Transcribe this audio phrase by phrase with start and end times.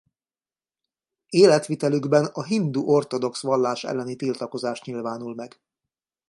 [1.29, 5.59] Életvitelükben a hindu ortodox vallás elleni tiltakozás nyilvánul meg.